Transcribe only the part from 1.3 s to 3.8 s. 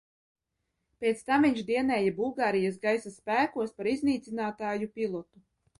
viņš dienēja Bulgārijas gaisa spēkos